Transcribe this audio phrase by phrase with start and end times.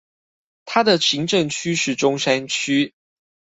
[0.65, 2.95] 他的行政區是中山區